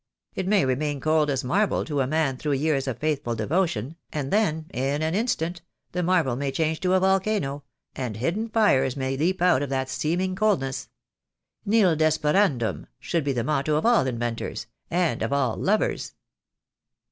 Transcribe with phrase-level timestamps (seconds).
[0.33, 4.33] It may remain cold as marble to a man through years of faithful devotion, and
[4.33, 7.63] then, in an instant, the marble may change to a volcano,
[7.95, 10.89] and hidden fires may leap out of that seeming coldness.
[11.67, 16.15] 'Nil desperandum' should be the motto of all inventors— and of all lovers."